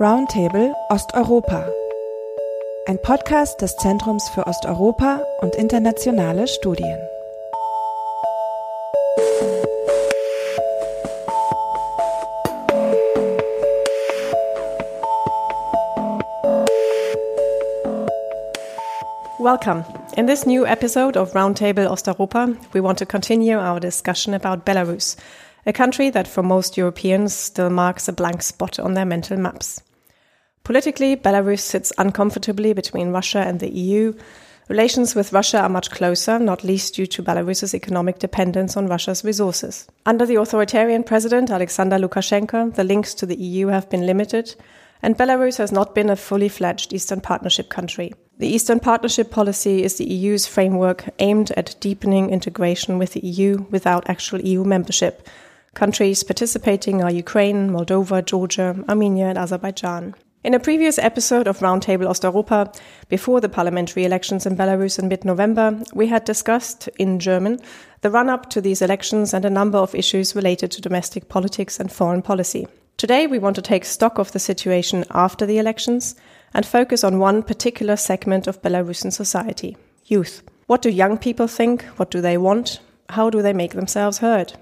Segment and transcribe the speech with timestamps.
[0.00, 1.64] Roundtable Osteuropa.
[2.88, 6.98] Ein Podcast des Zentrums für Osteuropa und internationale Studien.
[19.38, 19.84] Welcome.
[20.16, 25.14] In this new episode of Roundtable Osteuropa, we want to continue our discussion about Belarus,
[25.66, 29.82] a country that for most Europeans still marks a blank spot on their mental maps.
[30.64, 34.14] Politically, Belarus sits uncomfortably between Russia and the EU.
[34.68, 39.24] Relations with Russia are much closer, not least due to Belarus's economic dependence on Russia's
[39.24, 39.86] resources.
[40.06, 44.54] Under the authoritarian president Alexander Lukashenko, the links to the EU have been limited,
[45.02, 48.14] and Belarus has not been a fully fledged Eastern Partnership country.
[48.38, 53.66] The Eastern Partnership policy is the EU's framework aimed at deepening integration with the EU
[53.70, 55.28] without actual EU membership.
[55.74, 60.14] Countries participating are Ukraine, Moldova, Georgia, Armenia, and Azerbaijan.
[60.44, 62.72] In a previous episode of Roundtable Osteuropa,
[63.08, 67.58] before the parliamentary elections in Belarus in mid November, we had discussed in German
[68.02, 71.80] the run up to these elections and a number of issues related to domestic politics
[71.80, 72.68] and foreign policy.
[72.96, 76.14] Today, we want to take stock of the situation after the elections
[76.52, 80.44] and focus on one particular segment of Belarusian society youth.
[80.66, 81.82] What do young people think?
[81.96, 82.78] What do they want?
[83.08, 84.52] How do they make themselves heard?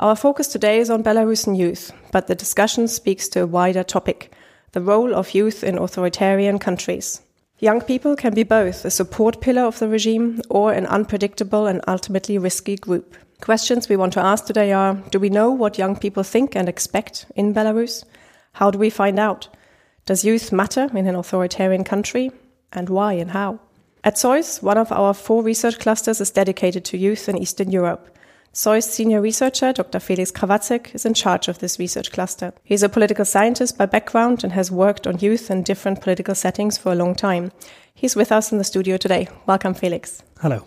[0.00, 4.32] Our focus today is on Belarusian youth, but the discussion speaks to a wider topic
[4.72, 7.20] the role of youth in authoritarian countries.
[7.58, 11.82] Young people can be both a support pillar of the regime or an unpredictable and
[11.86, 13.14] ultimately risky group.
[13.42, 16.66] Questions we want to ask today are Do we know what young people think and
[16.66, 18.04] expect in Belarus?
[18.52, 19.48] How do we find out?
[20.06, 22.32] Does youth matter in an authoritarian country?
[22.72, 23.60] And why and how?
[24.02, 28.16] At ZOiS, one of our four research clusters is dedicated to youth in Eastern Europe.
[28.52, 30.00] ZOiS senior researcher Dr.
[30.00, 32.52] Felix Krawatzek is in charge of this research cluster.
[32.64, 36.76] He's a political scientist by background and has worked on youth in different political settings
[36.76, 37.52] for a long time.
[37.94, 39.28] He's with us in the studio today.
[39.46, 40.24] Welcome, Felix.
[40.40, 40.64] Hello.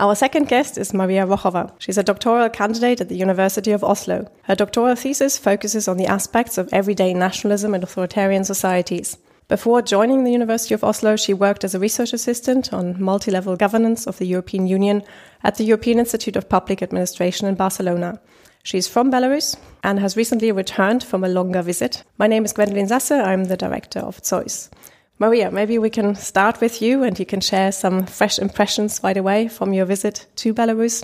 [0.00, 1.70] Our second guest is Maria Rohava.
[1.78, 4.28] She's a doctoral candidate at the University of Oslo.
[4.42, 9.18] Her doctoral thesis focuses on the aspects of everyday nationalism in authoritarian societies.
[9.50, 13.56] Before joining the University of Oslo, she worked as a research assistant on multi level
[13.56, 15.02] governance of the European Union
[15.42, 18.20] at the European Institute of Public Administration in Barcelona.
[18.62, 22.04] She's from Belarus and has recently returned from a longer visit.
[22.16, 23.20] My name is Gwendolyn Sasse.
[23.20, 24.70] I'm the director of ZOiS.
[25.18, 29.16] Maria, maybe we can start with you and you can share some fresh impressions right
[29.16, 31.02] away from your visit to Belarus.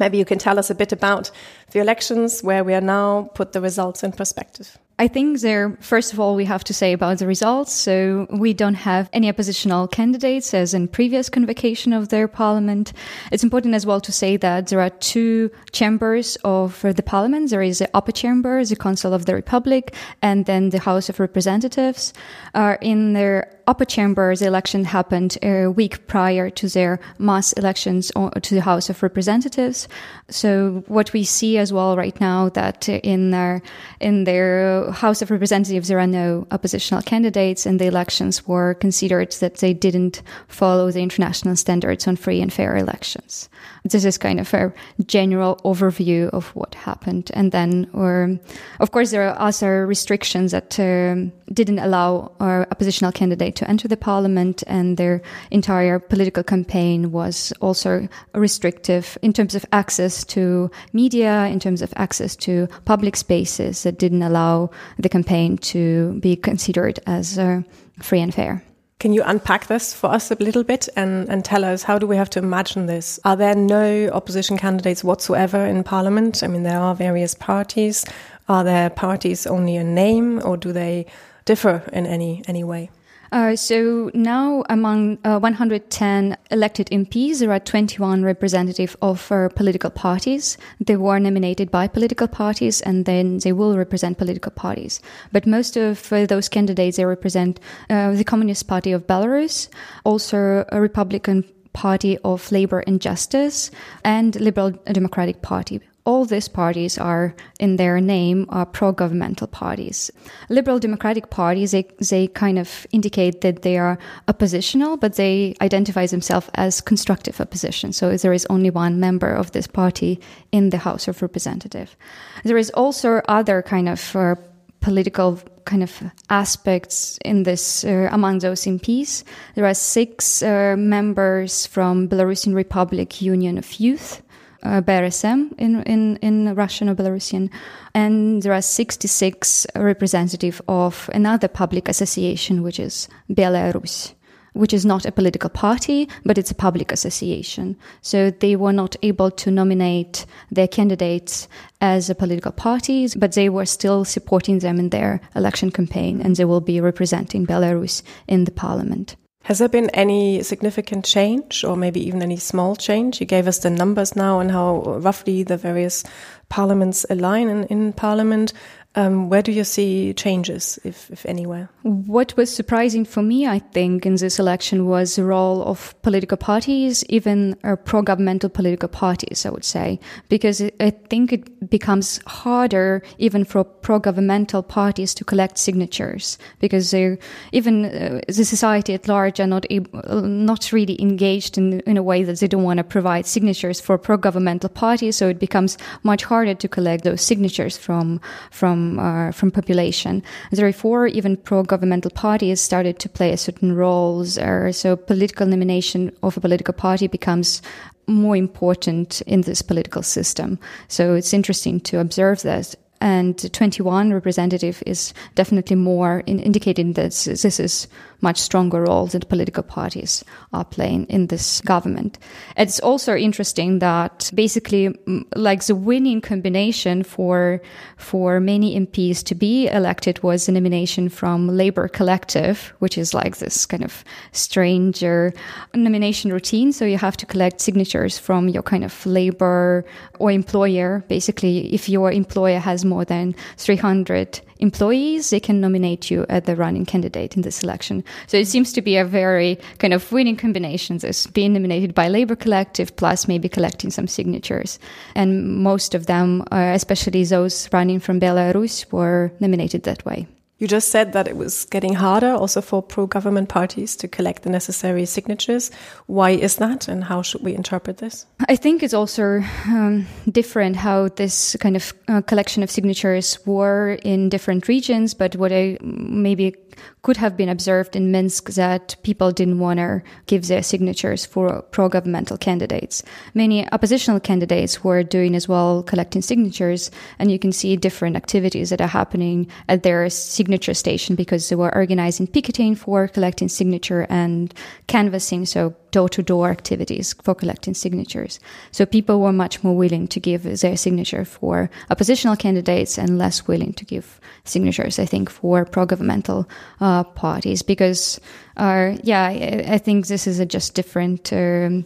[0.00, 1.30] Maybe you can tell us a bit about
[1.70, 4.76] the elections, where we are now, put the results in perspective.
[4.98, 7.72] I think there, first of all, we have to say about the results.
[7.72, 12.94] So we don't have any oppositional candidates as in previous convocation of their parliament.
[13.30, 17.50] It's important as well to say that there are two chambers of the parliament.
[17.50, 21.20] There is the upper chamber, the Council of the Republic, and then the House of
[21.20, 22.14] Representatives.
[22.54, 28.12] Uh, in their upper chamber, the election happened a week prior to their mass elections
[28.42, 29.88] to the House of Representatives.
[30.28, 33.62] So what we see as well right now that in their
[34.00, 39.32] in their House of Representatives there are no oppositional candidates, and the elections were considered
[39.40, 43.48] that they didn't follow the international standards on free and fair elections.
[43.84, 44.72] This is kind of a
[45.06, 48.38] general overview of what happened, and then, or
[48.80, 53.88] of course, there are also restrictions that um, didn't allow our oppositional candidate to enter
[53.88, 60.70] the parliament, and their entire political campaign was also restrictive in terms of access to
[60.92, 66.36] media, in terms of access to public spaces that didn't allow the campaign to be
[66.36, 67.62] considered as uh,
[68.00, 68.62] free and fair.
[68.98, 72.06] Can you unpack this for us a little bit and, and tell us how do
[72.06, 73.20] we have to imagine this?
[73.26, 76.42] Are there no opposition candidates whatsoever in parliament?
[76.42, 78.06] I mean, there are various parties.
[78.48, 81.06] Are there parties only in name or do they
[81.44, 82.90] differ in any, any way?
[83.32, 89.90] Uh, so now, among uh, 110 elected MPs, there are 21 representative of uh, political
[89.90, 90.56] parties.
[90.80, 95.00] They were nominated by political parties, and then they will represent political parties.
[95.32, 99.68] But most of uh, those candidates they represent uh, the Communist Party of Belarus,
[100.04, 103.70] also a Republican Party of Labor and Justice,
[104.04, 110.10] and Liberal Democratic Party all these parties are in their name are pro-governmental parties.
[110.48, 113.98] Liberal Democratic parties, they, they kind of indicate that they are
[114.28, 117.92] oppositional, but they identify themselves as constructive opposition.
[117.92, 120.20] So there is only one member of this party
[120.52, 121.96] in the House of Representatives.
[122.44, 124.36] There is also other kind of uh,
[124.80, 126.00] political kind of
[126.30, 129.24] aspects in this uh, among those MPs.
[129.56, 134.22] There are six uh, members from Belarusian Republic Union of Youth
[134.62, 137.50] uh, BRSM in, in, in Russian or Belarusian.
[137.94, 144.14] And there are 66 representatives of another public association, which is Belaya Rus
[144.56, 147.76] which is not a political party, but it's a public association.
[148.00, 151.46] So they were not able to nominate their candidates
[151.80, 156.34] as a political parties, but they were still supporting them in their election campaign, and
[156.36, 159.16] they will be representing Belaya Rus in the parliament.
[159.46, 163.20] Has there been any significant change or maybe even any small change?
[163.20, 166.02] You gave us the numbers now and how roughly the various
[166.48, 168.52] parliaments align in, in parliament.
[168.98, 171.68] Um, where do you see changes, if, if anywhere?
[171.82, 176.38] What was surprising for me, I think, in this election was the role of political
[176.38, 180.00] parties, even uh, pro-governmental political parties, I would say,
[180.30, 187.84] because I think it becomes harder even for pro-governmental parties to collect signatures because even
[187.84, 192.22] uh, the society at large are not able, not really engaged in, in a way
[192.22, 195.16] that they don't want to provide signatures for pro-governmental parties.
[195.16, 200.22] So it becomes much harder to collect those signatures from from uh, from population.
[200.50, 204.38] Therefore, even pro-governmental parties started to play a certain roles.
[204.80, 207.62] So political nomination of a political party becomes
[208.06, 210.58] more important in this political system.
[210.88, 217.12] So it's interesting to observe that and 21 representative is definitely more in indicating that
[217.12, 217.88] this is
[218.22, 222.18] much stronger role that political parties are playing in this government.
[222.56, 224.96] It's also interesting that basically,
[225.34, 227.60] like the winning combination for
[227.96, 233.36] for many MPs to be elected was a nomination from Labour Collective, which is like
[233.36, 235.32] this kind of stranger
[235.74, 236.72] nomination routine.
[236.72, 239.84] So you have to collect signatures from your kind of labor
[240.18, 241.04] or employer.
[241.08, 246.56] Basically, if your employer has more than 300 employees, they can nominate you as the
[246.56, 248.04] running candidate in this election.
[248.26, 250.98] So it seems to be a very kind of winning combination.
[250.98, 254.78] This being nominated by Labor Collective plus maybe collecting some signatures.
[255.14, 260.26] And most of them, uh, especially those running from Belaya Rus, were nominated that way.
[260.58, 264.42] You just said that it was getting harder also for pro government parties to collect
[264.42, 265.70] the necessary signatures.
[266.06, 268.24] Why is that, and how should we interpret this?
[268.48, 273.98] I think it's also um, different how this kind of uh, collection of signatures were
[274.02, 275.12] in different regions.
[275.12, 276.54] But what I maybe
[277.02, 281.62] could have been observed in Minsk that people didn't want to give their signatures for
[281.70, 283.02] pro-governmental candidates.
[283.34, 288.70] Many oppositional candidates were doing as well, collecting signatures, and you can see different activities
[288.70, 290.10] that are happening at their
[290.46, 294.54] signature station because they were organizing picketing for collecting signature and
[294.86, 298.38] canvassing, so door-to-door activities for collecting signatures.
[298.70, 303.48] So people were much more willing to give their signature for oppositional candidates and less
[303.48, 306.48] willing to give signatures, I think, for pro-governmental
[306.80, 308.20] uh, parties because,
[308.56, 311.32] uh, yeah, I, I, think this is a just different.
[311.32, 311.84] Um,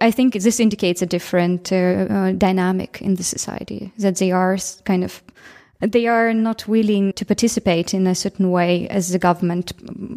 [0.00, 4.58] I think this indicates a different uh, uh, dynamic in the society that they are
[4.84, 5.22] kind of
[5.82, 9.72] they are not willing to participate in a certain way as the government.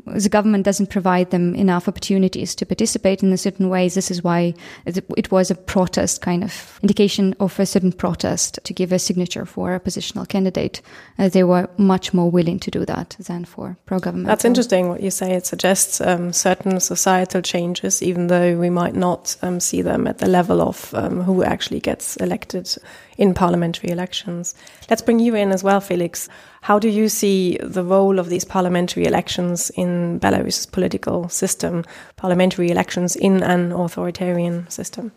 [0.06, 3.90] The government doesn't provide them enough opportunities to participate in a certain way.
[3.90, 4.54] This is why
[4.86, 9.46] it was a protest kind of indication of a certain protest to give a signature
[9.46, 10.82] for a positional candidate.
[11.18, 14.28] Uh, they were much more willing to do that than for pro-government.
[14.28, 15.34] That's interesting what you say.
[15.34, 20.20] It suggests um, certain societal changes, even though we might not um, see them at
[20.20, 22.78] the level of um, who actually gets elected
[23.18, 24.54] in parliamentary elections.
[24.90, 26.30] Let's bring you in as well, Felix.
[26.62, 31.84] How do you see the role of these parliamentary elections in Belarus's political system,
[32.16, 35.12] parliamentary elections in an authoritarian system?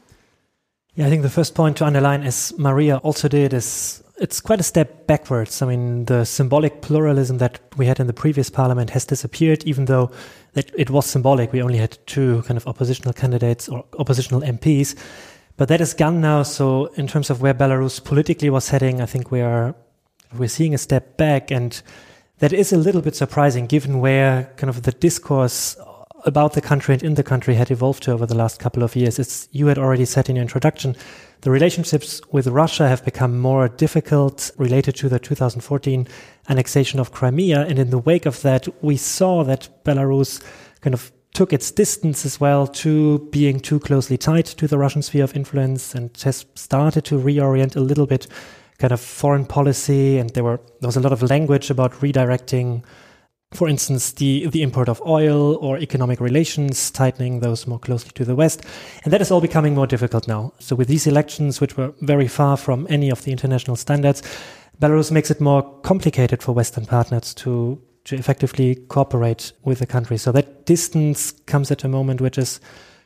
[0.95, 4.61] Yeah, I think the first point to underline, as Maria also did, is it's quite
[4.61, 5.62] a step backwards.
[5.62, 9.85] I mean, the symbolic pluralism that we had in the previous parliament has disappeared, even
[9.85, 10.11] though
[10.54, 11.52] it, it was symbolic.
[11.52, 14.97] We only had two kind of oppositional candidates or oppositional MPs.
[15.57, 16.45] But that is gone now.
[16.45, 19.75] So in terms of where Belarus politically was heading, I think we are
[20.37, 21.80] we're seeing a step back, and
[22.38, 25.76] that is a little bit surprising given where kind of the discourse
[26.25, 28.97] about the country and in the country had evolved to over the last couple of
[28.97, 29.18] years.
[29.18, 30.97] As you had already said in your introduction,
[31.42, 36.08] the relationships with Russia have become more difficult related to the 2014
[36.49, 37.61] annexation of Crimea.
[37.61, 40.42] And in the wake of that, we saw that Belarus
[40.80, 45.02] kind of took its distance as well to being too closely tied to the Russian
[45.02, 48.26] sphere of influence and has started to reorient a little bit
[48.78, 50.18] kind of foreign policy.
[50.18, 52.85] And there were there was a lot of language about redirecting,
[53.52, 58.25] for instance, the the import of oil or economic relations, tightening those more closely to
[58.25, 58.62] the West.
[59.04, 60.52] And that is all becoming more difficult now.
[60.58, 64.23] So with these elections, which were very far from any of the international standards,
[64.80, 70.16] Belarus makes it more complicated for Western partners to to effectively cooperate with the country.
[70.16, 72.61] So that distance comes at a moment which is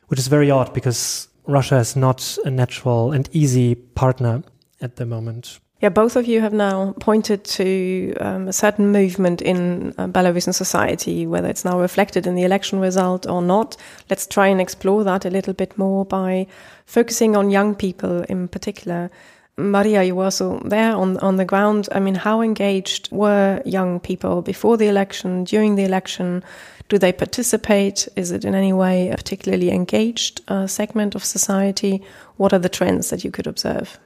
[0.08, 4.42] which is very odd because Russia is not a natural and easy partner
[4.82, 5.58] at the moment.
[5.82, 10.54] Yeah, both of you have now pointed to um, a certain movement in uh, Belarusian
[10.54, 13.76] society, whether it's now reflected in the election result or not.
[14.08, 16.46] Let's try and explore that a little bit more by
[16.86, 19.10] focusing on young people in particular.
[19.56, 21.88] Maria, you were also there on, on the ground.
[21.90, 26.44] I mean, how engaged were young people before the election, during the election?
[26.90, 28.06] Do they participate?
[28.14, 32.04] Is it in any way a particularly engaged uh, segment of society?
[32.36, 33.98] What are the trends that you could observe?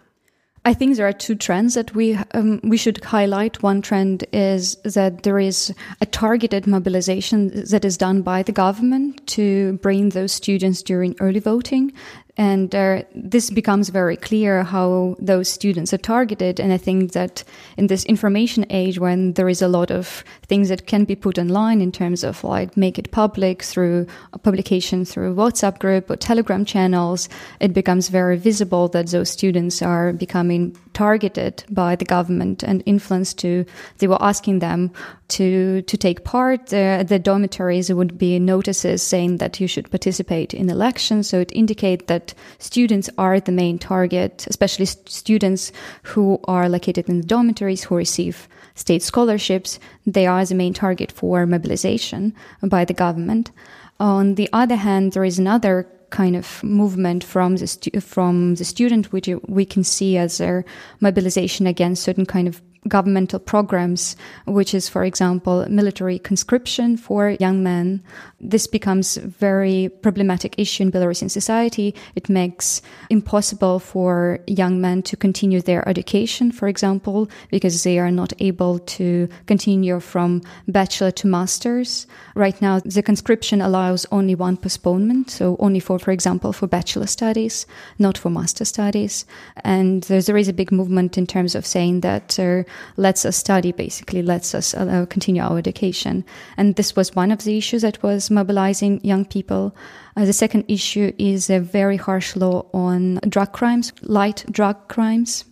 [0.66, 3.62] I think there are two trends that we um, we should highlight.
[3.62, 9.24] One trend is that there is a targeted mobilization that is done by the government
[9.28, 11.92] to bring those students during early voting.
[12.38, 16.60] And uh, this becomes very clear how those students are targeted.
[16.60, 17.42] And I think that
[17.78, 21.38] in this information age, when there is a lot of things that can be put
[21.38, 26.16] online in terms of like make it public through a publication through WhatsApp group or
[26.16, 27.28] Telegram channels,
[27.60, 33.38] it becomes very visible that those students are becoming targeted by the government and influenced
[33.38, 33.64] to,
[33.98, 34.90] they were asking them
[35.28, 36.66] to, to take part.
[36.66, 41.28] The, the dormitories would be notices saying that you should participate in elections.
[41.28, 45.72] So it indicates that that students are the main target, especially st students
[46.10, 49.78] who are located in the dormitories who receive state scholarships.
[50.06, 53.50] They are the main target for mobilization by the government.
[53.98, 59.12] On the other hand, there is another kind of movement from the from the student,
[59.12, 60.64] which we can see as a
[61.00, 64.16] mobilization against certain kind of governmental programs,
[64.46, 68.02] which is, for example, military conscription for young men.
[68.40, 71.94] This becomes a very problematic issue in Belarusian society.
[72.14, 78.10] It makes impossible for young men to continue their education, for example, because they are
[78.10, 82.06] not able to continue from bachelor to master's.
[82.34, 87.06] Right now, the conscription allows only one postponement, so only for, for example, for bachelor
[87.06, 87.66] studies,
[87.98, 89.24] not for master studies.
[89.64, 92.62] And there is a big movement in terms of saying that uh,
[92.96, 96.24] lets us study, basically, lets us uh, continue our education.
[96.56, 99.74] And this was one of the issues that was mobilizing young people.
[100.16, 105.44] Uh, the second issue is a very harsh law on drug crimes, light drug crimes.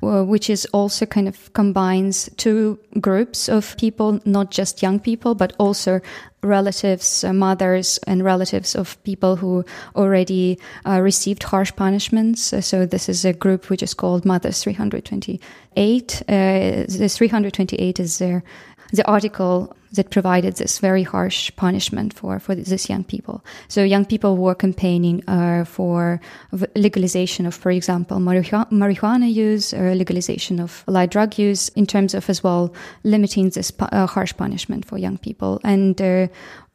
[0.00, 5.34] Uh, which is also kind of combines two groups of people, not just young people,
[5.34, 6.00] but also
[6.42, 9.64] relatives, uh, mothers, and relatives of people who
[9.96, 12.52] already uh, received harsh punishments.
[12.52, 16.22] Uh, so this is a group which is called Mothers 328.
[16.28, 16.32] Uh,
[16.86, 18.44] the 328 is their
[18.92, 23.44] the article that provided this very harsh punishment for, for these young people.
[23.68, 26.20] So young people were campaigning uh, for
[26.76, 32.28] legalization of, for example, marijuana use or legalization of light drug use in terms of
[32.28, 35.60] as well limiting this uh, harsh punishment for young people.
[35.64, 36.28] And uh,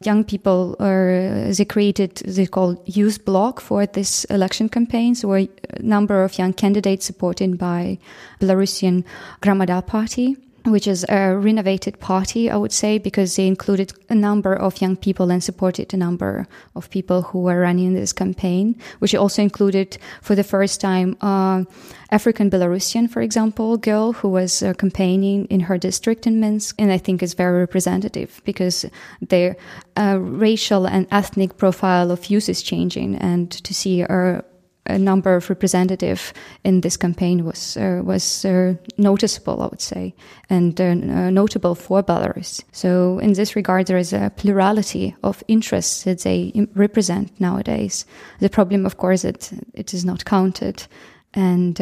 [0.03, 5.13] young people are, they created, they called youth bloc for this election campaign.
[5.15, 5.48] So a
[5.79, 8.00] number of young candidates supported by
[8.39, 9.03] Belarusian
[9.41, 14.53] Gromada party which is a renovated party, I would say, because they included a number
[14.53, 19.13] of young people and supported a number of people who were running this campaign, which
[19.13, 21.63] also included, for the first time, uh,
[22.12, 26.91] African Belarusian, for example, girl who was uh, campaigning in her district in Minsk, and
[26.91, 28.86] I think is very representative because
[29.20, 29.58] their
[29.98, 34.46] uh, racial and ethnic profile of youth is changing, and to see her
[34.85, 40.13] a number of representative in this campaign was uh, was uh, noticeable, I would say,
[40.49, 42.63] and uh, uh, notable for Belarus.
[42.71, 48.05] So, in this regard, there is a plurality of interests that they represent nowadays.
[48.39, 50.85] The problem, of course, that it is not counted,
[51.33, 51.79] and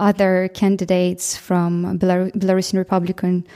[0.00, 3.46] other candidates from Belar- Belarusian Republican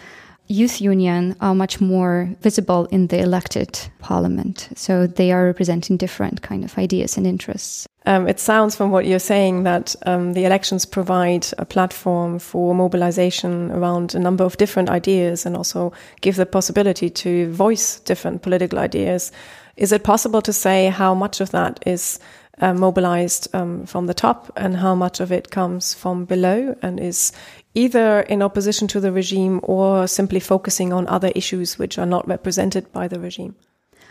[0.49, 4.69] youth union are much more visible in the elected parliament.
[4.75, 7.87] So they are representing different kind of ideas and interests.
[8.05, 12.75] Um, it sounds from what you're saying that um, the elections provide a platform for
[12.75, 18.43] mobilization around a number of different ideas and also give the possibility to voice different
[18.43, 19.31] political ideas.
[19.77, 22.19] Is it possible to say how much of that is
[22.61, 27.01] uh, mobilized um, from the top and how much of it comes from below and
[27.01, 27.33] is
[27.75, 32.27] either in opposition to the regime or simply focusing on other issues which are not
[32.29, 33.55] represented by the regime?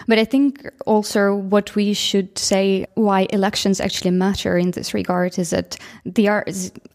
[0.08, 5.38] But I think also what we should say why elections actually matter in this regard
[5.38, 6.28] is that the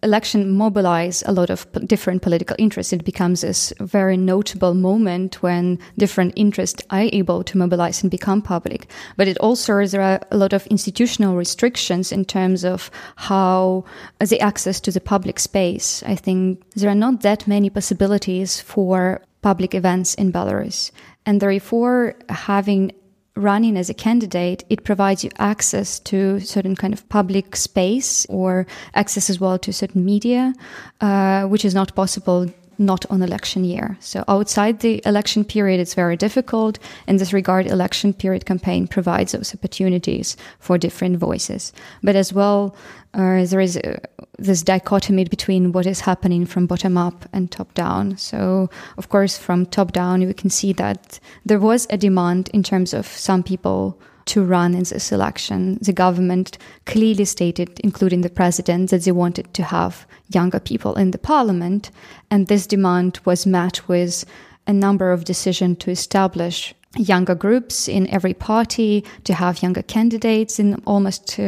[0.03, 2.93] election mobilize a lot of different political interests.
[2.93, 8.43] It becomes this very notable moment when different interests are able to mobilize and become
[8.43, 8.89] public.
[9.17, 13.85] But it also there are a lot of institutional restrictions in terms of how
[14.19, 16.03] the access to the public space.
[16.07, 20.91] I think there are not that many possibilities for public events in Belarus.
[21.27, 22.93] And therefore, having
[23.35, 28.67] running as a candidate, it provides you access to certain kind of public space or
[28.95, 30.55] access as well to certain media,
[31.01, 32.47] uh, which is not possible
[32.79, 33.97] not on election year.
[34.01, 36.79] So outside the election period, it's very difficult.
[37.07, 41.73] In this regard, election period campaign provides those opportunities for different voices.
[42.03, 42.77] But as well,
[43.17, 43.99] uh, there is uh,
[44.39, 48.17] this dichotomy between what is happening from bottom up and top down.
[48.19, 48.69] So,
[48.99, 52.93] of course, from top down, we can see that there was a demand in terms
[52.93, 55.79] of some people to run in this election.
[55.81, 61.13] The government clearly stated, including the president, that they wanted to have younger people in
[61.13, 61.91] the parliament.
[62.31, 64.25] And this demand was met with
[64.67, 70.59] a number of decisions to establish younger groups in every party, to have younger candidates
[70.59, 71.39] in almost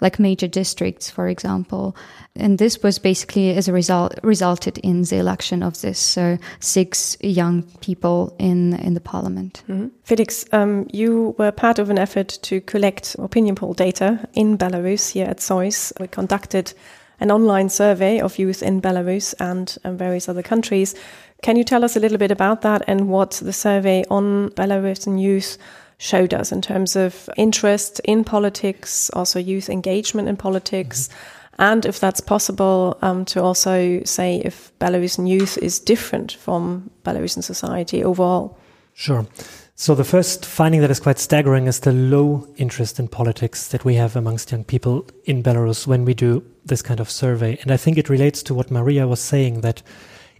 [0.00, 1.94] like major districts, for example.
[2.34, 7.16] And this was basically as a result resulted in the election of this uh, six
[7.20, 9.62] young people in in the parliament.
[9.66, 9.90] Mm -hmm.
[10.02, 15.12] Felix, um, you were part of an effort to collect opinion poll data in Belarus
[15.12, 15.92] here at ZOiS.
[15.98, 16.74] We conducted
[17.22, 20.94] an online survey of youth in Belarus and um, various other countries.
[21.42, 25.20] Can you tell us a little bit about that and what the survey on Belarusian
[25.20, 25.58] youth
[25.98, 31.08] showed us in terms of interest in politics, also youth engagement in politics?
[31.08, 31.42] Mm -hmm.
[31.58, 37.42] And if that's possible, um, to also say if Belarusian youth is different from Belarusian
[37.42, 38.56] society overall.
[38.94, 39.26] Sure.
[39.74, 43.84] So the first finding that is quite staggering is the low interest in politics that
[43.84, 47.58] we have amongst young people in Belarus when we do this kind of survey.
[47.62, 49.82] And I think it relates to what Maria was saying that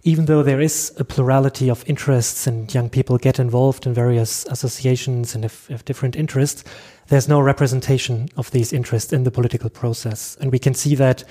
[0.03, 4.45] even though there is a plurality of interests and young people get involved in various
[4.47, 6.63] associations and have, have, different interests,
[7.07, 10.37] there's no representation of these interests in the political process.
[10.41, 11.23] And we can see that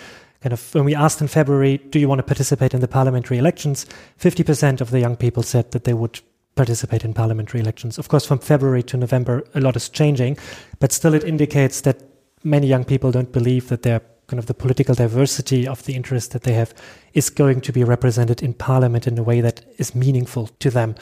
[0.43, 3.39] kind of when we asked in February, do you want to participate in the parliamentary
[3.39, 3.87] elections?
[4.19, 6.21] 50% of the young people said that they would
[6.55, 7.99] participate in parliamentary elections.
[7.99, 10.39] Of course, from February to November, a lot is changing,
[10.81, 12.03] but still it indicates that
[12.43, 14.01] many young people don't believe that their
[14.33, 16.73] kind of the political diversity of the interests that they have
[17.13, 20.95] is going to be represented in parliament in a way that is meaningful to them.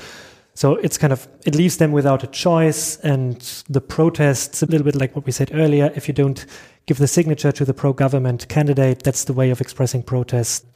[0.54, 2.96] So it's kind of, it leaves them without a choice.
[2.96, 6.44] And the protests, a little bit like what we said earlier, if you don't
[6.86, 10.66] give the signature to the pro government candidate, that's the way of expressing protest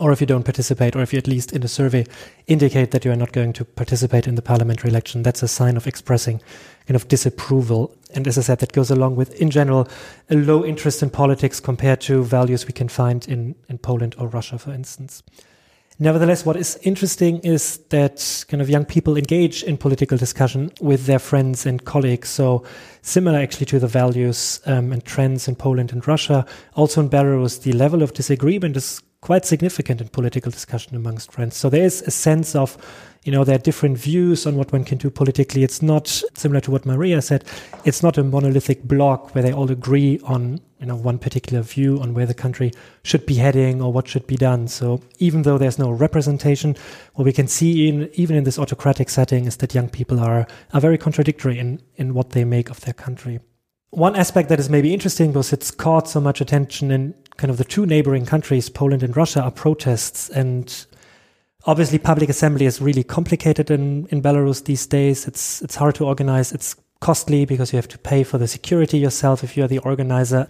[0.00, 2.06] or if you don't participate, or if you at least in a survey
[2.46, 5.76] indicate that you are not going to participate in the parliamentary election, that's a sign
[5.76, 6.40] of expressing
[6.86, 7.94] kind of disapproval.
[8.14, 9.86] And as I said, that goes along with, in general,
[10.30, 14.26] a low interest in politics compared to values we can find in, in Poland or
[14.26, 15.22] Russia, for instance.
[16.02, 21.04] Nevertheless, what is interesting is that kind of young people engage in political discussion with
[21.04, 22.30] their friends and colleagues.
[22.30, 22.64] So
[23.02, 26.46] similar actually to the values um, and trends in Poland and Russia.
[26.72, 31.56] Also in Belarus, the level of disagreement is quite significant in political discussion amongst friends.
[31.56, 32.78] So there is a sense of,
[33.24, 35.62] you know, there are different views on what one can do politically.
[35.62, 37.44] It's not similar to what Maria said.
[37.84, 42.00] It's not a monolithic block where they all agree on, you know, one particular view
[42.00, 44.68] on where the country should be heading or what should be done.
[44.68, 46.74] So even though there's no representation,
[47.14, 50.46] what we can see in even in this autocratic setting is that young people are
[50.72, 53.40] are very contradictory in in what they make of their country.
[53.90, 57.56] One aspect that is maybe interesting because it's caught so much attention in kind of
[57.56, 60.28] the two neighboring countries, Poland and Russia, are protests.
[60.28, 60.86] And
[61.64, 65.26] obviously, public assembly is really complicated in, in Belarus these days.
[65.26, 66.52] It's, it's hard to organize.
[66.52, 70.46] It's costly because you have to pay for the security yourself if you're the organizer.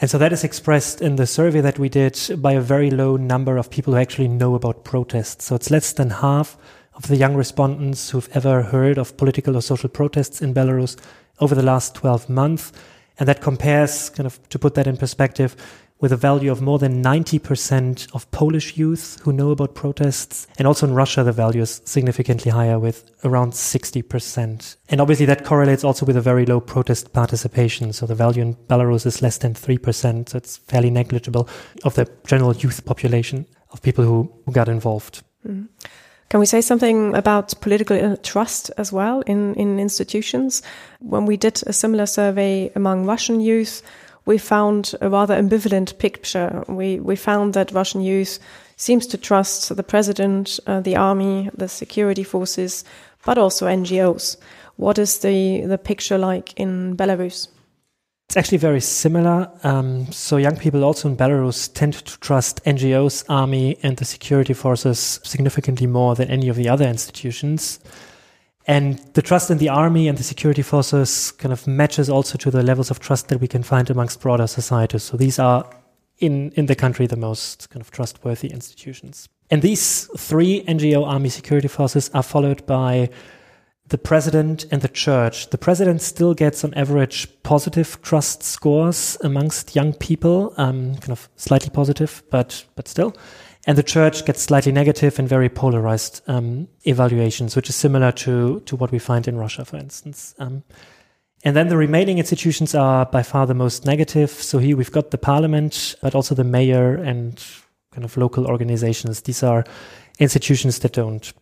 [0.00, 3.16] And so that is expressed in the survey that we did by a very low
[3.16, 5.44] number of people who actually know about protests.
[5.44, 6.58] So it's less than half
[6.94, 10.98] of the young respondents who've ever heard of political or social protests in Belarus
[11.38, 12.72] over the last 12 months.
[13.20, 15.54] And that compares, kind of to put that in perspective,
[16.02, 20.48] with a value of more than 90% of Polish youth who know about protests.
[20.58, 24.76] And also in Russia, the value is significantly higher with around 60%.
[24.88, 27.92] And obviously that correlates also with a very low protest participation.
[27.92, 30.28] So the value in Belarus is less than 3%.
[30.28, 31.48] So it's fairly negligible
[31.84, 35.22] of the general youth population of people who, who got involved.
[35.46, 35.68] Mm.
[36.30, 40.62] Can we say something about political trust as well in, in institutions?
[40.98, 43.82] When we did a similar survey among Russian youth,
[44.24, 46.64] we found a rather ambivalent picture.
[46.68, 48.38] We, we found that Russian youth
[48.76, 52.84] seems to trust the president, uh, the army, the security forces,
[53.24, 54.36] but also NGOs.
[54.76, 57.48] What is the, the picture like in Belarus?
[58.28, 59.50] It's actually very similar.
[59.62, 64.54] Um, so young people also in Belarus tend to trust NGOs, army, and the security
[64.54, 67.78] forces significantly more than any of the other institutions.
[68.66, 72.50] And the trust in the army and the security forces kind of matches also to
[72.50, 75.02] the levels of trust that we can find amongst broader societies.
[75.02, 75.68] So these are
[76.18, 79.28] in, in the country the most kind of trustworthy institutions.
[79.50, 83.10] And these three NGO army security forces are followed by
[83.88, 85.50] the president and the church.
[85.50, 91.28] The president still gets on average positive trust scores amongst young people, um, kind of
[91.36, 93.14] slightly positive, but but still.
[93.66, 98.60] And the church gets slightly negative and very polarized um, evaluations, which is similar to
[98.60, 100.34] to what we find in Russia, for instance.
[100.38, 100.64] Um,
[101.44, 104.30] and then the remaining institutions are by far the most negative.
[104.30, 107.42] So here we've got the parliament, but also the mayor and
[107.92, 109.22] kind of local organizations.
[109.22, 109.64] These are
[110.18, 111.32] institutions that don't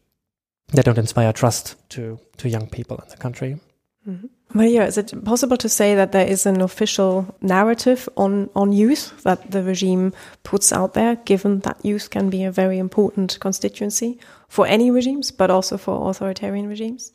[0.73, 3.61] that don't inspire trust to to young people in the country.
[4.07, 4.27] Mm-hmm.
[4.53, 9.23] Maria, is it possible to say that there is an official narrative on, on youth
[9.23, 14.19] that the regime puts out there, given that youth can be a very important constituency
[14.49, 17.13] for any regimes, but also for authoritarian regimes?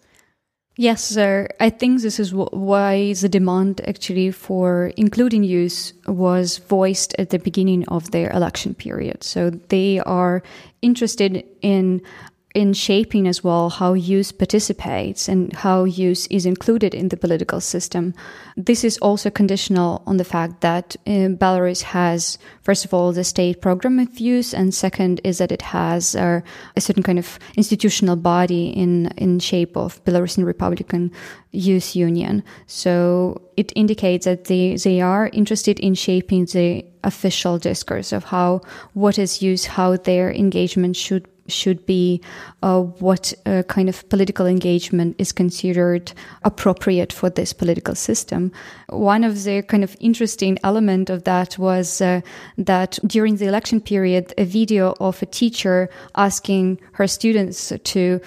[0.78, 1.48] Yes, sir.
[1.60, 7.40] I think this is why the demand actually for including youth was voiced at the
[7.40, 9.24] beginning of their election period.
[9.24, 10.44] So they are
[10.82, 12.02] interested in
[12.56, 17.60] in shaping as well how youth participates and how youth is included in the political
[17.60, 18.14] system.
[18.56, 23.26] This is also conditional on the fact that uh, Belarus has, first of all, the
[23.26, 26.40] state program of youth, and second is that it has uh,
[26.78, 31.12] a certain kind of institutional body in in shape of Belarusian Republican
[31.52, 32.42] Youth Union.
[32.68, 38.62] So it indicates that they they are interested in shaping the official discourse of how
[38.94, 42.22] what is youth, how their engagement should should be
[42.64, 46.12] uh, what uh, kind of political engagement is considered
[46.44, 48.52] appropriate for this political system.
[48.90, 52.22] One of the kind of interesting element of that was uh,
[52.58, 58.22] that during the election period, a video of a teacher asking her students to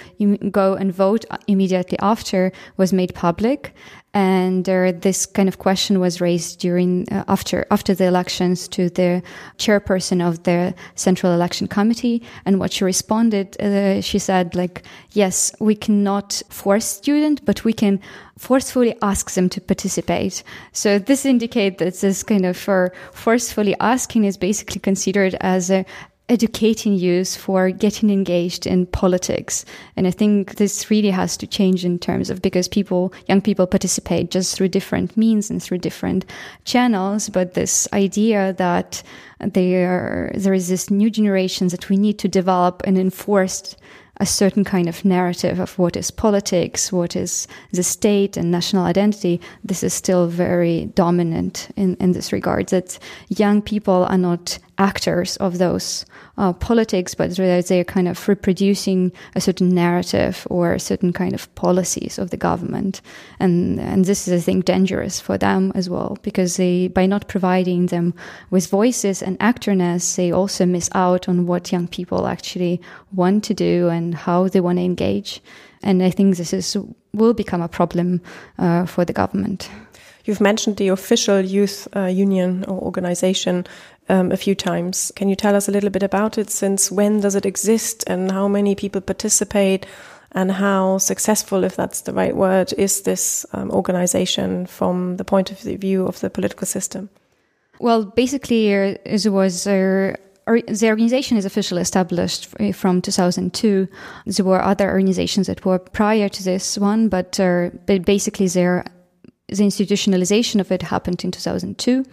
[0.51, 3.75] go and vote immediately after was made public
[4.19, 8.91] and uh, this kind of question was raised during uh, after after the elections to
[8.91, 9.23] the
[9.59, 12.21] chairperson of the central election committee.
[12.45, 17.73] And what she responded uh, she said like yes we cannot force students but we
[17.73, 18.01] can
[18.37, 20.43] forcefully ask them to participate.
[20.73, 25.85] So this indicates that this kind of uh, forcefully asking is basically considered as a
[26.29, 29.65] educating youth for getting engaged in politics.
[29.97, 33.67] And I think this really has to change in terms of because people, young people
[33.67, 36.25] participate just through different means and through different
[36.65, 37.29] channels.
[37.29, 39.03] But this idea that
[39.41, 43.77] there, there is this new generation that we need to develop an enforced
[44.21, 48.85] a certain kind of narrative of what is politics, what is the state and national
[48.85, 52.69] identity, this is still very dominant in, in this regard.
[52.69, 58.29] That young people are not actors of those uh, politics, but rather they're kind of
[58.29, 63.01] reproducing a certain narrative or a certain kind of policies of the government.
[63.41, 67.29] And, and this is, I think, dangerous for them as well, because they, by not
[67.29, 68.15] providing them
[68.51, 72.81] with voices and actorness, they also miss out on what young people actually
[73.13, 75.41] want to do and how they want to engage.
[75.83, 76.77] And I think this is
[77.15, 78.21] will become a problem
[78.59, 79.71] uh, for the government.
[80.25, 83.67] You've mentioned the official youth uh, union or organization
[84.09, 85.11] um, a few times.
[85.17, 86.51] Can you tell us a little bit about it?
[86.51, 89.87] Since when does it exist and how many people participate?
[90.33, 95.51] And how successful, if that's the right word, is this um, organization from the point
[95.51, 97.09] of view of the political system?
[97.81, 100.17] Well, basically, uh, it was uh,
[100.69, 103.89] the organization is officially established from 2002.
[104.27, 108.85] There were other organizations that were prior to this one, but, uh, but basically, the
[109.49, 112.05] institutionalization of it happened in 2002.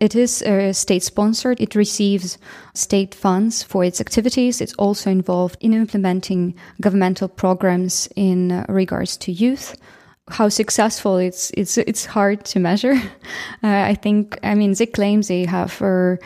[0.00, 1.60] It is uh, state sponsored.
[1.60, 2.36] It receives
[2.74, 4.60] state funds for its activities.
[4.60, 9.76] It's also involved in implementing governmental programs in uh, regards to youth.
[10.28, 12.94] How successful it's it's it's hard to measure.
[13.62, 16.16] Uh, I think I mean they claim they have uh,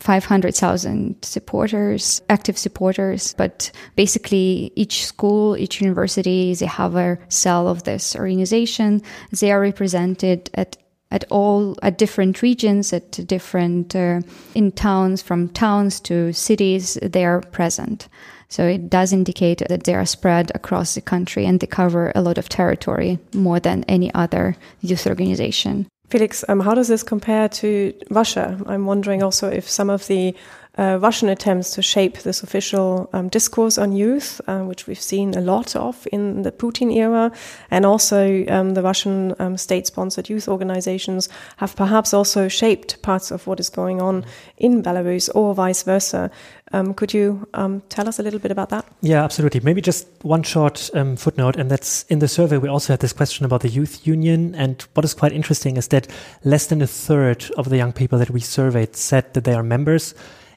[0.00, 7.84] 500,000 supporters, active supporters, but basically each school, each university, they have a cell of
[7.84, 9.00] this organization.
[9.40, 10.76] They are represented at
[11.10, 14.20] at all at different regions at different uh,
[14.54, 18.08] in towns from towns to cities they are present
[18.48, 22.22] so it does indicate that they are spread across the country and they cover a
[22.22, 25.86] lot of territory more than any other youth organization.
[26.08, 28.58] Felix um, how does this compare to russia?
[28.66, 30.34] I'm wondering also if some of the
[30.78, 35.34] uh, Russian attempts to shape this official um, discourse on youth, uh, which we've seen
[35.34, 37.32] a lot of in the Putin era,
[37.70, 43.30] and also um, the Russian um, state sponsored youth organizations have perhaps also shaped parts
[43.30, 44.24] of what is going on
[44.58, 46.30] in Belarus or vice versa.
[46.72, 48.84] Um, could you um, tell us a little bit about that?
[49.00, 49.60] Yeah, absolutely.
[49.60, 52.58] Maybe just one short um, footnote, and that's in the survey.
[52.58, 55.88] We also had this question about the youth union, and what is quite interesting is
[55.88, 56.08] that
[56.44, 59.62] less than a third of the young people that we surveyed said that they are
[59.62, 60.14] members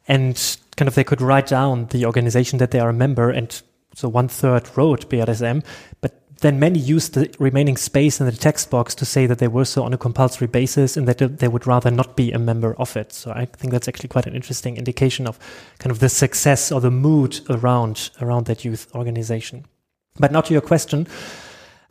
[0.09, 3.61] and kind of they could write down the organization that they are a member and
[3.95, 5.63] so one third wrote BRSM,
[6.01, 9.47] but then many used the remaining space in the text box to say that they
[9.47, 12.73] were so on a compulsory basis and that they would rather not be a member
[12.75, 13.11] of it.
[13.11, 15.37] So I think that's actually quite an interesting indication of
[15.79, 19.65] kind of the success or the mood around around that youth organization.
[20.17, 21.07] But now to your question.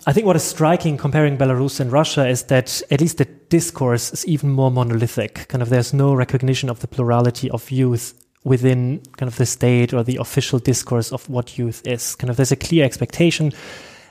[0.07, 4.13] I think what is striking comparing Belarus and Russia is that at least the discourse
[4.13, 5.49] is even more monolithic.
[5.49, 9.93] Kind of there's no recognition of the plurality of youth within kind of the state
[9.93, 12.15] or the official discourse of what youth is.
[12.17, 13.53] Kind of there's a clear expectation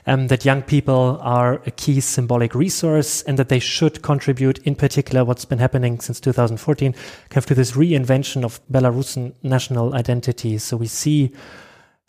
[0.06, 4.74] um, that young people are a key symbolic resource and that they should contribute, in
[4.74, 10.56] particular, what's been happening since 2014, kind of to this reinvention of Belarusian national identity.
[10.58, 11.32] So we see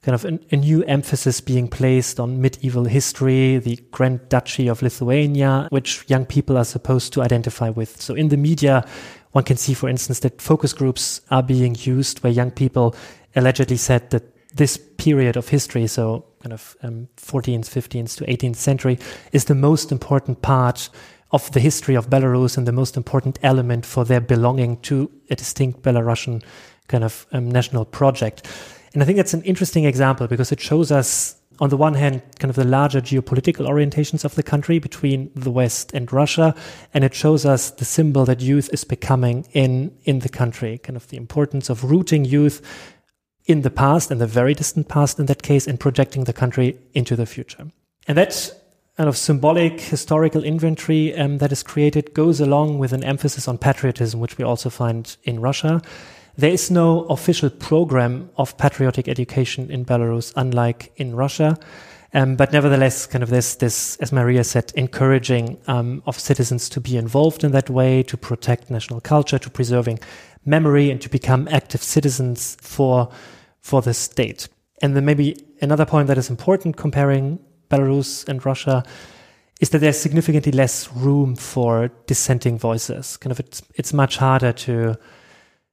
[0.01, 4.81] kind of a, a, new emphasis being placed on medieval history, the Grand Duchy of
[4.81, 8.01] Lithuania, which young people are supposed to identify with.
[8.01, 8.87] So in the media,
[9.31, 12.95] one can see, for instance, that focus groups are being used where young people
[13.35, 14.23] allegedly said that
[14.55, 18.97] this period of history, so kind of um, 14th, 15th to 18th century,
[19.31, 20.89] is the most important part
[21.31, 25.35] of the history of Belarus and the most important element for their belonging to a
[25.35, 26.41] distinct Belarusian
[26.87, 28.47] kind of um, national project.
[28.93, 32.21] And I think that's an interesting example because it shows us, on the one hand,
[32.39, 36.55] kind of the larger geopolitical orientations of the country between the West and Russia,
[36.93, 40.95] and it shows us the symbol that youth is becoming in in the country, kind
[40.95, 42.61] of the importance of rooting youth
[43.45, 46.77] in the past, in the very distant past in that case, and projecting the country
[46.93, 47.67] into the future.
[48.07, 48.53] And that
[48.95, 53.57] kind of symbolic historical inventory um, that is created goes along with an emphasis on
[53.57, 55.81] patriotism, which we also find in Russia.
[56.39, 61.57] There is no official program of patriotic education in Belarus, unlike in Russia.
[62.13, 66.79] Um, but nevertheless, kind of this, this, as Maria said, encouraging um, of citizens to
[66.79, 69.99] be involved in that way, to protect national culture, to preserving
[70.45, 73.09] memory, and to become active citizens for
[73.59, 74.47] for the state.
[74.81, 78.85] And then maybe another point that is important comparing Belarus and Russia
[79.59, 83.17] is that there's significantly less room for dissenting voices.
[83.17, 84.97] Kind of it's it's much harder to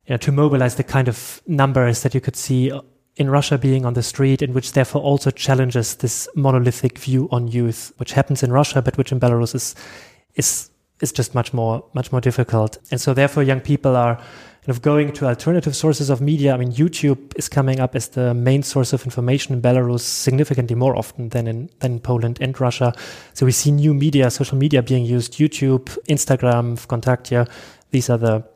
[0.06, 2.80] you know, to mobilize the kind of numbers that you could see uh,
[3.16, 7.48] in Russia being on the street, and which therefore also challenges this monolithic view on
[7.48, 9.74] youth, which happens in Russia, but which in Belarus is
[10.34, 12.78] is is just much more much more difficult.
[12.90, 16.54] And so therefore young people are kind of going to alternative sources of media.
[16.54, 20.76] I mean, YouTube is coming up as the main source of information in Belarus significantly
[20.76, 22.92] more often than in than Poland and Russia.
[23.32, 27.48] So we see new media, social media being used: YouTube, Instagram, Kontakte.
[27.90, 28.55] These are the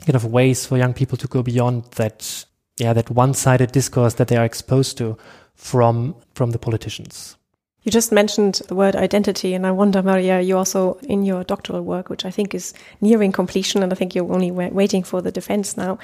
[0.00, 2.44] kind of ways for young people to go beyond that,
[2.78, 5.16] yeah, that one-sided discourse that they are exposed to
[5.54, 7.36] from from the politicians.
[7.84, 11.82] You just mentioned the word identity, and I wonder, Maria, you also in your doctoral
[11.82, 15.32] work, which I think is nearing completion, and I think you're only waiting for the
[15.32, 15.98] defense now.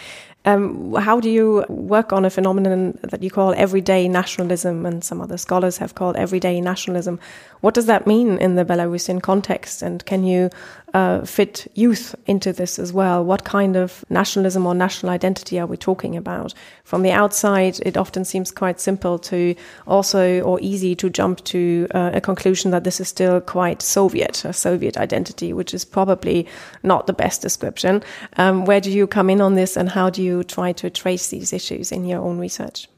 [0.48, 5.20] Um, how do you work on a phenomenon that you call everyday nationalism, and some
[5.20, 7.20] other scholars have called everyday nationalism?
[7.60, 10.48] What does that mean in the Belarusian context, and can you
[10.94, 13.22] uh, fit youth into this as well?
[13.24, 16.54] What kind of nationalism or national identity are we talking about?
[16.84, 19.54] From the outside, it often seems quite simple to
[19.86, 24.44] also or easy to jump to uh, a conclusion that this is still quite Soviet,
[24.44, 26.46] a Soviet identity, which is probably
[26.82, 28.02] not the best description.
[28.38, 31.28] Um, where do you come in on this, and how do you try to trace
[31.28, 32.88] these issues in your own research?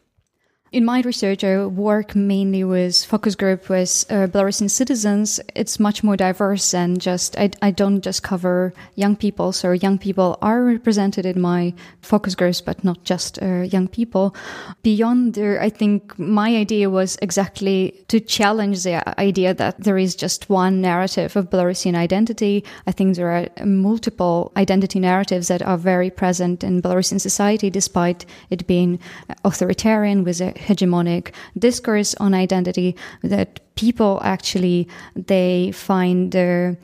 [0.72, 5.40] In my research, I work mainly with focus group with uh, Belarusian citizens.
[5.56, 9.50] It's much more diverse than just, I, I don't just cover young people.
[9.50, 14.32] So young people are represented in my focus groups, but not just uh, young people.
[14.84, 20.14] Beyond there, I think my idea was exactly to challenge the idea that there is
[20.14, 22.62] just one narrative of Belarusian identity.
[22.86, 28.24] I think there are multiple identity narratives that are very present in Belarusian society, despite
[28.50, 29.00] it being
[29.44, 36.78] authoritarian with a hegemonic discourse on identity that people actually they find their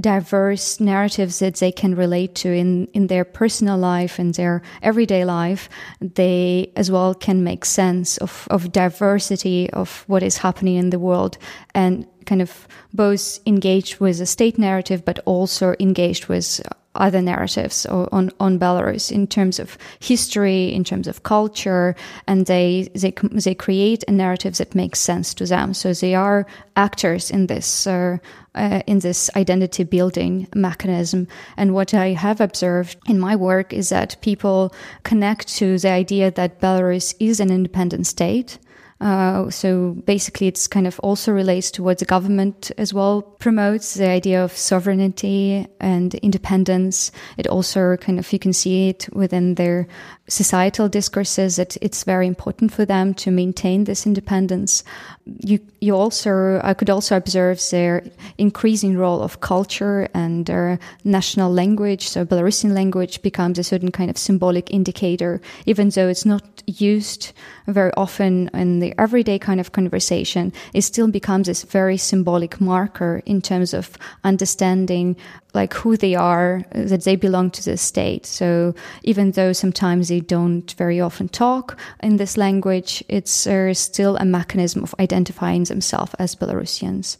[0.00, 5.24] diverse narratives that they can relate to in, in their personal life and their everyday
[5.24, 5.68] life,
[6.00, 10.98] they as well can make sense of, of diversity of what is happening in the
[10.98, 11.38] world
[11.74, 16.60] and kind of both engaged with a state narrative, but also engaged with
[16.94, 21.94] other narratives on on Belarus in terms of history, in terms of culture,
[22.26, 23.12] and they they
[23.44, 25.74] they create a narrative that makes sense to them.
[25.74, 27.86] So they are actors in this.
[27.86, 28.18] Uh,
[28.56, 31.26] uh, in this identity building mechanism.
[31.56, 36.30] And what I have observed in my work is that people connect to the idea
[36.30, 38.58] that Belarus is an independent state
[39.04, 43.94] Uh, so basically, it's kind of also relates to what the government as well promotes
[43.94, 47.12] the idea of sovereignty and independence.
[47.36, 49.86] It also kind of, you can see it within their
[50.26, 54.82] societal discourses that it's very important for them to maintain this independence.
[55.26, 58.04] You, you also, I could also observe their
[58.38, 62.08] increasing role of culture and their national language.
[62.08, 67.34] So Belarusian language becomes a certain kind of symbolic indicator, even though it's not used
[67.66, 73.22] very often in the everyday kind of conversation, it still becomes this very symbolic marker
[73.24, 75.16] in terms of understanding
[75.54, 78.26] like who they are, that they belong to the state.
[78.26, 84.16] So even though sometimes they don't very often talk in this language, it's uh, still
[84.16, 87.16] a mechanism of identifying themselves as Belarusians.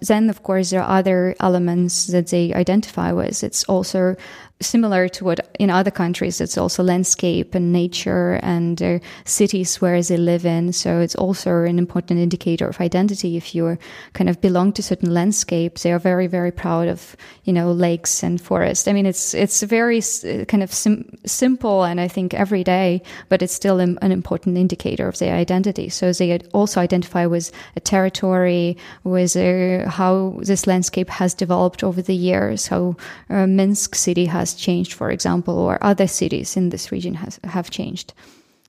[0.00, 3.42] Then, of course, there are other elements that they identify with.
[3.42, 4.14] It's also
[4.60, 10.02] similar to what in other countries it's also landscape and nature and uh, cities where
[10.02, 10.72] they live in.
[10.72, 13.36] So it's also an important indicator of identity.
[13.36, 13.78] If you
[14.12, 18.22] kind of belong to certain landscapes they are very very proud of you know lakes
[18.22, 20.00] and forests i mean it's it's very
[20.46, 24.56] kind of sim- simple and i think every day but it's still an, an important
[24.56, 25.88] indicator of their identity.
[25.88, 32.02] So they also identify with a territory with uh, how this landscape has developed over
[32.02, 32.96] the years how
[33.30, 37.40] uh, minsk city has has changed, for example, or other cities in this region has,
[37.44, 38.12] have changed.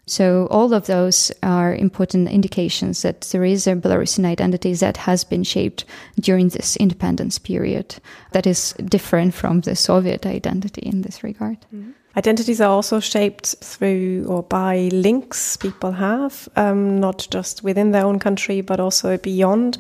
[0.06, 5.24] So all of those are important indications that there is a Belarusian identity that has
[5.24, 5.86] been shaped
[6.20, 7.96] during this independence period
[8.32, 11.58] that is different from the Soviet identity in this regard.
[11.74, 11.92] Mm-hmm.
[12.18, 18.06] Identities are also shaped through or by links people have, um, not just within their
[18.06, 19.78] own country, but also beyond.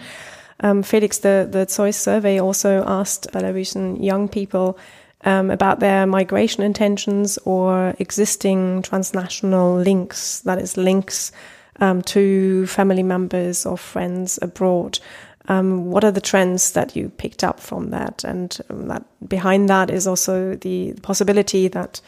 [0.59, 4.77] Um, Felix, the, the ZOiS survey also asked Belarusian young people
[5.25, 11.31] um, about their migration intentions or existing transnational links, that is, links
[11.79, 14.99] um, to family members or friends abroad.
[15.47, 18.23] Um, what are the trends that you picked up from that?
[18.23, 22.01] And um, that behind that is also the possibility that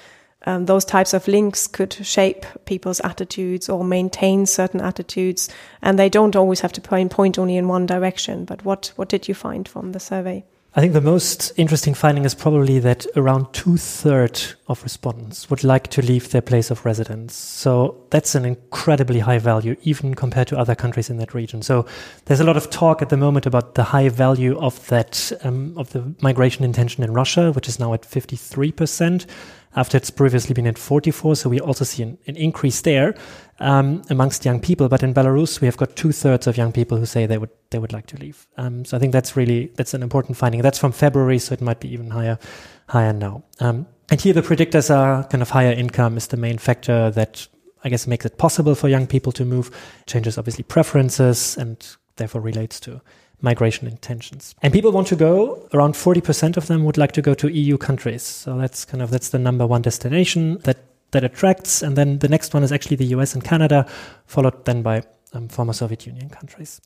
[0.45, 5.50] um, those types of links could shape people's attitudes or maintain certain attitudes,
[5.82, 8.45] and they don't always have to point, point only in one direction.
[8.45, 10.43] But what what did you find from the survey?
[10.73, 15.65] I think the most interesting finding is probably that around two thirds of respondents would
[15.65, 17.36] like to leave their place of residence.
[17.36, 21.62] So that's an incredibly high value, even compared to other countries in that region.
[21.62, 21.86] So
[22.23, 25.77] there's a lot of talk at the moment about the high value of that, um,
[25.77, 29.25] of the migration intention in Russia, which is now at 53%
[29.75, 31.36] after it's previously been at 44.
[31.36, 33.13] So we also see an, an increase there
[33.62, 34.89] um, amongst young people.
[34.89, 37.52] But in Belarus, we have got two thirds of young people who say they would
[37.69, 38.47] they would like to leave.
[38.58, 40.62] Um, so I think that's really that's an important finding.
[40.62, 42.38] That's from February, so it might be even higher
[42.88, 43.43] higher now.
[43.60, 47.47] Um, and here the predictors are kind of higher income is the main factor that
[47.84, 49.71] I guess makes it possible for young people to move.
[50.06, 51.78] Changes obviously preferences and
[52.17, 53.02] therefore relates to
[53.41, 54.54] migration intentions.
[54.62, 57.78] And people want to go, around 40% of them would like to go to EU
[57.78, 58.21] countries.
[58.24, 60.78] So that's kind of, that's the number one destination that,
[61.12, 61.82] that attracts.
[61.82, 63.86] And then the next one is actually the US and Canada,
[64.26, 66.82] followed then by um, former Soviet Union countries.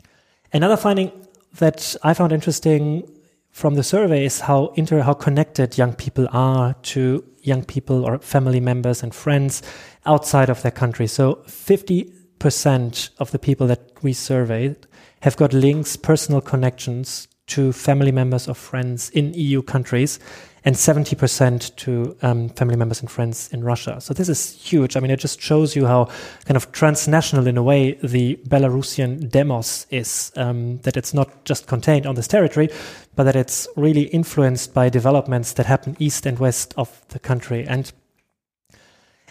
[0.53, 1.11] Another finding
[1.57, 3.09] that I found interesting
[3.51, 8.19] from the survey is how inter, how connected young people are to young people or
[8.19, 9.61] family members and friends
[10.05, 11.07] outside of their country.
[11.07, 14.87] So 50% of the people that we surveyed
[15.21, 20.19] have got links, personal connections to family members or friends in EU countries,
[20.65, 24.01] and 70% to um, family members and friends in Russia.
[24.01, 24.97] So this is huge.
[24.97, 26.05] I mean, it just shows you how
[26.45, 30.31] kind of transnational, in a way, the Belarusian demos is.
[30.35, 32.69] Um, that it's not just contained on this territory,
[33.15, 37.65] but that it's really influenced by developments that happen east and west of the country.
[37.67, 37.91] And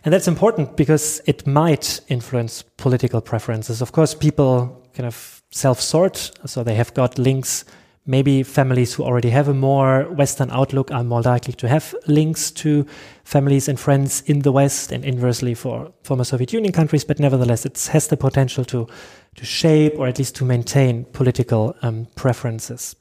[0.04, 3.80] and that's important because it might influence political preferences.
[3.80, 7.64] Of course, people kind of self sort, so they have got links.
[8.06, 12.50] Maybe families who already have a more Western outlook are more likely to have links
[12.50, 12.84] to
[13.24, 17.04] families and friends in the West, and inversely for former Soviet Union countries.
[17.04, 18.86] But nevertheless, it has the potential to
[19.36, 22.94] to shape or at least to maintain political um, preferences.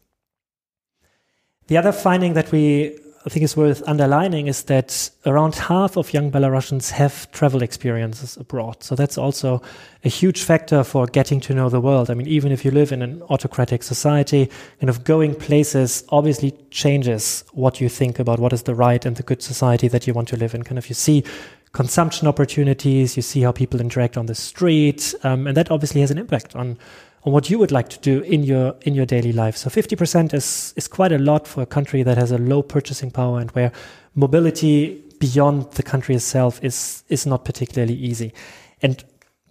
[1.68, 6.14] The other finding that we I think is worth underlining is that around half of
[6.14, 8.84] young Belarusians have travel experiences abroad.
[8.84, 9.62] So that's also
[10.04, 12.12] a huge factor for getting to know the world.
[12.12, 14.50] I mean, even if you live in an autocratic society,
[14.82, 19.16] kind of going places obviously changes what you think about what is the right and
[19.16, 20.64] the good society that you want to live in.
[20.64, 21.24] Kind of you see
[21.72, 26.12] consumption opportunities, you see how people interact on the street, um, and that obviously has
[26.12, 26.78] an impact on
[27.26, 29.56] on what you would like to do in your in your daily life.
[29.58, 33.12] So 50% is is quite a lot for a country that has a low purchasing
[33.12, 33.72] power and where
[34.16, 38.34] mobility beyond the country itself is is not particularly easy.
[38.82, 39.04] And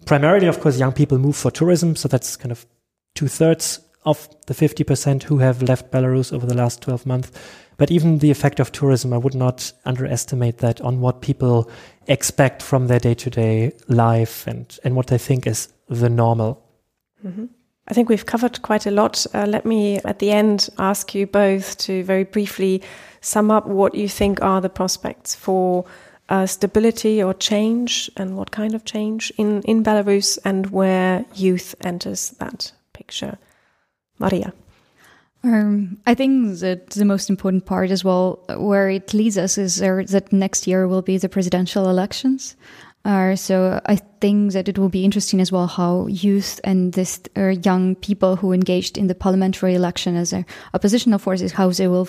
[0.05, 1.95] primarily, of course, young people move for tourism.
[1.95, 2.65] So that's kind of
[3.15, 7.31] two thirds of the 50% who have left Belarus over the last 12 months.
[7.77, 11.71] But even the effect of tourism, I would not underestimate that on what people
[12.07, 16.63] expect from their day to day life and, and what they think is the normal.
[17.25, 17.45] Mm-hmm.
[17.87, 19.25] I think we've covered quite a lot.
[19.33, 22.81] Uh, let me, at the end, ask you both to very briefly
[23.21, 25.85] sum up what you think are the prospects for
[26.29, 31.75] uh, stability or change and what kind of change in, in Belarus and where youth
[31.81, 33.37] enters that picture.
[34.19, 34.53] Maria.
[35.43, 39.77] Um, I think that the most important part as well, where it leads us, is
[39.77, 42.55] that next year will be the presidential elections.
[43.03, 47.19] Uh, so I think that it will be interesting as well how youth and this
[47.35, 51.89] uh, young people who engaged in the parliamentary election as a oppositional forces, how they
[51.89, 52.07] will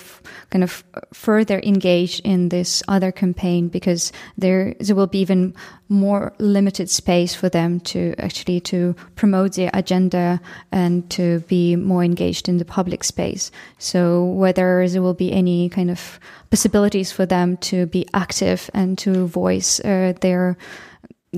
[0.49, 5.53] kind of further engage in this other campaign because there there will be even
[5.89, 10.39] more limited space for them to actually to promote their agenda
[10.71, 13.51] and to be more engaged in the public space.
[13.77, 16.17] So whether there will be any kind of
[16.49, 20.55] possibilities for them to be active and to voice uh, their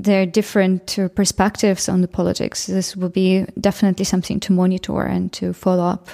[0.04, 2.66] their different uh, perspectives on the politics.
[2.66, 6.10] This will be definitely something to monitor and to follow up.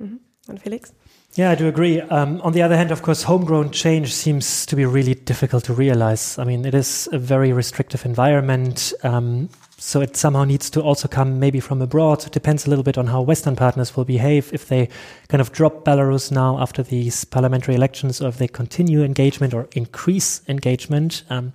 [0.00, 0.16] Mm-hmm.
[0.48, 0.92] And Felix?
[1.34, 2.00] Yeah, I do agree.
[2.00, 5.74] Um, on the other hand, of course, homegrown change seems to be really difficult to
[5.74, 6.38] realize.
[6.38, 8.94] I mean, it is a very restrictive environment.
[9.02, 12.26] Um, so it somehow needs to also come maybe from abroad.
[12.26, 14.88] It depends a little bit on how Western partners will behave if they
[15.28, 19.68] kind of drop Belarus now after these parliamentary elections or if they continue engagement or
[19.72, 21.24] increase engagement.
[21.28, 21.52] Um,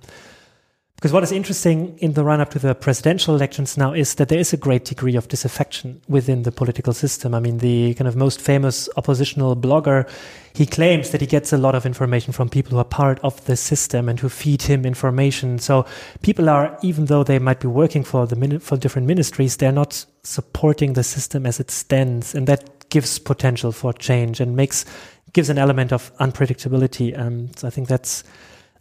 [1.02, 4.28] because what is interesting in the run up to the presidential elections now is that
[4.28, 7.34] there is a great degree of disaffection within the political system.
[7.34, 10.08] I mean, the kind of most famous oppositional blogger,
[10.54, 13.44] he claims that he gets a lot of information from people who are part of
[13.46, 15.58] the system and who feed him information.
[15.58, 15.86] So
[16.22, 20.06] people are, even though they might be working for the for different ministries, they're not
[20.22, 24.84] supporting the system as it stands, and that gives potential for change and makes
[25.32, 27.18] gives an element of unpredictability.
[27.18, 28.22] Um, so I think that's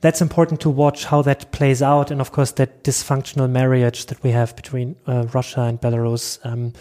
[0.01, 2.11] that's important to watch how that plays out.
[2.11, 6.43] And of course, that dysfunctional marriage that we have between uh, Russia and Belarus.
[6.43, 6.73] Um,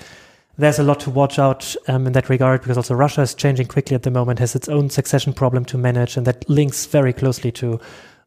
[0.59, 3.67] there's a lot to watch out um, in that regard because also Russia is changing
[3.67, 7.13] quickly at the moment, has its own succession problem to manage, and that links very
[7.13, 7.81] closely to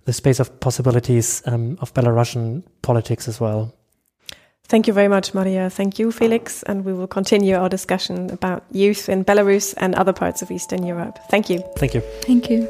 [0.06, 3.74] the space of possibilities um, of Belarusian politics as well.
[4.66, 5.70] Thank you very much, Maria.
[5.70, 6.64] Thank you, Felix.
[6.64, 10.86] And we will continue our discussion about youth in Belarus and other parts of Eastern
[10.86, 11.20] Europe.
[11.30, 11.64] Thank you.
[11.78, 12.02] Thank you.
[12.22, 12.68] Thank you.